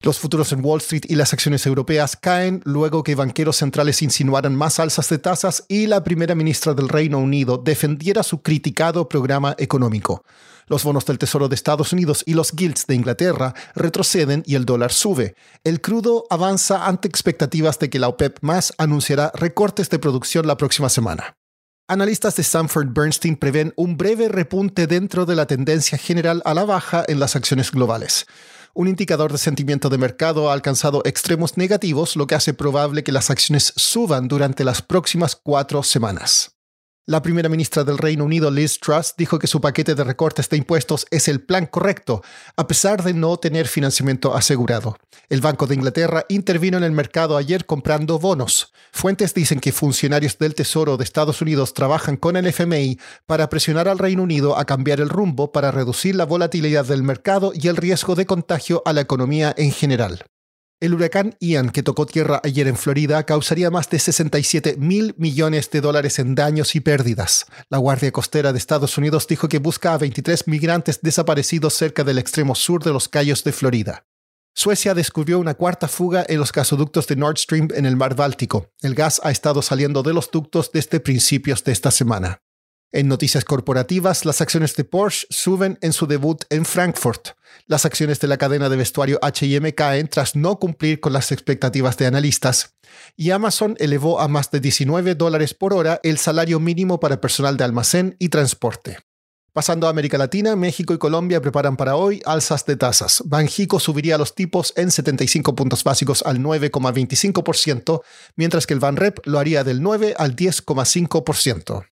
[0.00, 4.54] Los futuros en Wall Street y las acciones europeas caen luego que banqueros centrales insinuaran
[4.54, 9.56] más alzas de tasas y la primera ministra del Reino Unido defendiera su criticado programa
[9.58, 10.24] económico.
[10.68, 14.66] Los bonos del Tesoro de Estados Unidos y los guilds de Inglaterra retroceden y el
[14.66, 15.34] dólar sube.
[15.64, 20.56] El crudo avanza ante expectativas de que la OPEP más anunciará recortes de producción la
[20.56, 21.34] próxima semana.
[21.88, 26.64] Analistas de Sanford Bernstein prevén un breve repunte dentro de la tendencia general a la
[26.64, 28.26] baja en las acciones globales.
[28.78, 33.10] Un indicador de sentimiento de mercado ha alcanzado extremos negativos, lo que hace probable que
[33.10, 36.57] las acciones suban durante las próximas cuatro semanas.
[37.08, 40.58] La primera ministra del Reino Unido, Liz Truss, dijo que su paquete de recortes de
[40.58, 42.22] impuestos es el plan correcto,
[42.54, 44.98] a pesar de no tener financiamiento asegurado.
[45.30, 48.74] El Banco de Inglaterra intervino en el mercado ayer comprando bonos.
[48.92, 53.88] Fuentes dicen que funcionarios del Tesoro de Estados Unidos trabajan con el FMI para presionar
[53.88, 57.78] al Reino Unido a cambiar el rumbo para reducir la volatilidad del mercado y el
[57.78, 60.26] riesgo de contagio a la economía en general.
[60.80, 65.70] El huracán Ian, que tocó tierra ayer en Florida, causaría más de 67 mil millones
[65.72, 67.46] de dólares en daños y pérdidas.
[67.68, 72.18] La Guardia Costera de Estados Unidos dijo que busca a 23 migrantes desaparecidos cerca del
[72.18, 74.06] extremo sur de los Cayos de Florida.
[74.54, 78.70] Suecia descubrió una cuarta fuga en los gasoductos de Nord Stream en el mar Báltico.
[78.80, 82.40] El gas ha estado saliendo de los ductos desde principios de esta semana.
[82.90, 87.36] En noticias corporativas, las acciones de Porsche suben en su debut en Frankfurt.
[87.66, 91.98] Las acciones de la cadena de vestuario HM caen tras no cumplir con las expectativas
[91.98, 92.76] de analistas.
[93.14, 97.58] Y Amazon elevó a más de 19 dólares por hora el salario mínimo para personal
[97.58, 98.96] de almacén y transporte.
[99.52, 103.22] Pasando a América Latina, México y Colombia preparan para hoy alzas de tasas.
[103.26, 108.00] Banjico subiría los tipos en 75 puntos básicos al 9,25%,
[108.36, 111.84] mientras que el Banrep lo haría del 9 al 10,5%.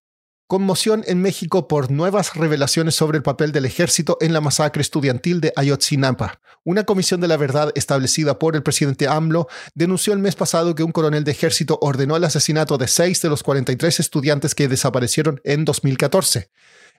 [0.49, 5.41] Conmoción en México por nuevas revelaciones sobre el papel del ejército en la masacre estudiantil
[5.41, 6.39] de Ayotzinapa.
[6.63, 10.83] Una comisión de la verdad establecida por el presidente AMLO denunció el mes pasado que
[10.83, 15.41] un coronel de ejército ordenó el asesinato de seis de los 43 estudiantes que desaparecieron
[15.43, 16.49] en 2014.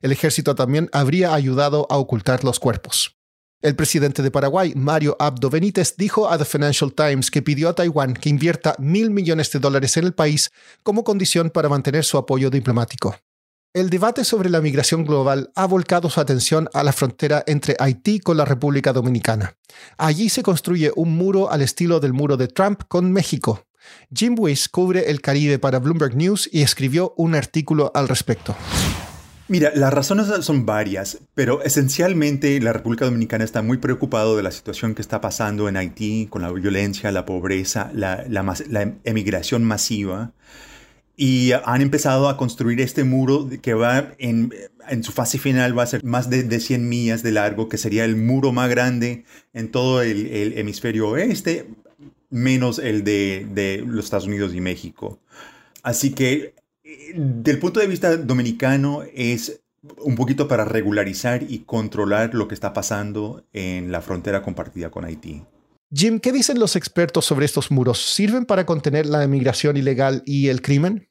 [0.02, 3.16] El ejército también habría ayudado a ocultar los cuerpos.
[3.62, 7.74] El presidente de Paraguay, Mario Abdo Benítez, dijo a The Financial Times que pidió a
[7.74, 10.50] Taiwán que invierta mil millones de dólares en el país
[10.82, 13.16] como condición para mantener su apoyo diplomático.
[13.78, 18.18] El debate sobre la migración global ha volcado su atención a la frontera entre Haití
[18.18, 19.54] con la República Dominicana.
[19.96, 23.68] Allí se construye un muro al estilo del muro de Trump con México.
[24.12, 28.56] Jim Weiss cubre el Caribe para Bloomberg News y escribió un artículo al respecto.
[29.46, 34.50] Mira, las razones son varias, pero esencialmente la República Dominicana está muy preocupado de la
[34.50, 40.32] situación que está pasando en Haití con la violencia, la pobreza, la, la emigración masiva
[41.20, 44.54] y han empezado a construir este muro que va en,
[44.88, 47.76] en su fase final va a ser más de, de, 100 millas de largo, que
[47.76, 51.66] sería el muro más grande en todo el, el hemisferio oeste,
[52.30, 55.18] menos el de, de, los Estados Unidos y México.
[55.82, 56.54] Así que,
[57.16, 59.60] del punto de vista dominicano, es
[59.98, 65.04] un poquito para regularizar y controlar lo que está pasando en la frontera compartida con
[65.04, 65.42] Haití.
[65.90, 68.12] Jim, ¿qué dicen los expertos sobre estos muros?
[68.12, 71.08] ¿Sirven para contener la emigración ilegal y el crimen?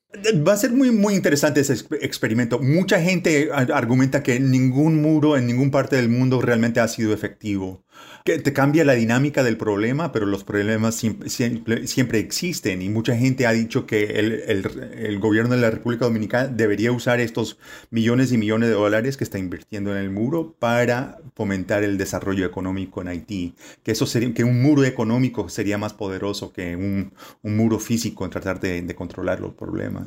[0.47, 2.59] Va a ser muy, muy interesante ese experimento.
[2.59, 7.83] Mucha gente argumenta que ningún muro en ninguna parte del mundo realmente ha sido efectivo
[8.27, 13.15] que te cambia la dinámica del problema, pero los problemas siempre, siempre, existen y mucha
[13.15, 17.57] gente ha dicho que el, el, el, gobierno de la República Dominicana debería usar estos
[17.89, 22.45] millones y millones de dólares que está invirtiendo en el muro para fomentar el desarrollo
[22.45, 27.13] económico en Haití, que, eso sería, que un muro económico sería más poderoso que un,
[27.43, 30.06] un muro físico en tratar de, de controlar los problemas.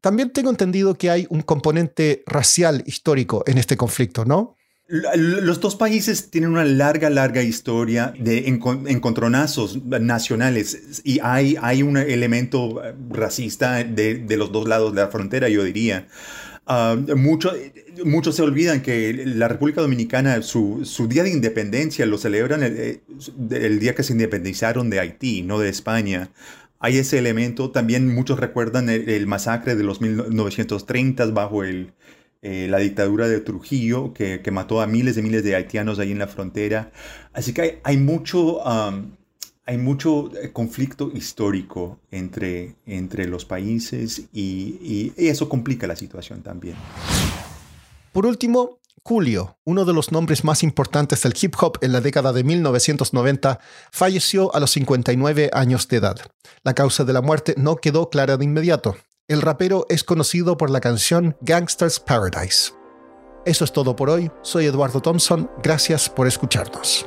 [0.00, 4.56] También tengo entendido que hay un componente racial histórico en este conflicto, ¿no?
[4.88, 12.80] Los dos países tienen una larga, larga historia de encontronazos nacionales y hay, un elemento
[13.10, 16.06] racista de, los dos lados de la frontera, yo diría.
[16.68, 23.00] Ah, muchos se olvidan que la República Dominicana, su, día de independencia lo celebran el,
[23.50, 26.30] el, día que se independizaron de Haití, no de España.
[26.78, 27.70] Hay ese elemento.
[27.70, 31.92] También muchos recuerdan el, masacre de los 1930 bajo el,
[32.42, 36.18] eh, la dictadura de Trujillo, que, mató a miles de miles de haitianos ahí en
[36.18, 36.92] la frontera.
[37.32, 45.48] Así que hay, mucho, hay mucho eh, conflicto histórico entre, entre los países y, eso
[45.48, 46.76] complica la situación también.
[48.12, 48.78] Por último,
[49.08, 53.60] Julio, uno de los nombres más importantes del hip hop en la década de 1990,
[53.92, 56.16] falleció a los 59 años de edad.
[56.64, 58.96] La causa de la muerte no quedó clara de inmediato.
[59.28, 62.72] El rapero es conocido por la canción Gangster's Paradise.
[63.44, 64.32] Eso es todo por hoy.
[64.42, 65.48] Soy Eduardo Thompson.
[65.62, 67.06] Gracias por escucharnos.